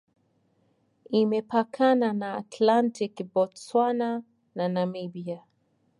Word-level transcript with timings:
Imepakana 1.19 2.07
na 2.21 2.29
Atlantiki, 2.41 3.23
Botswana 3.33 4.09
na 4.55 4.65
Namibia. 4.73 5.39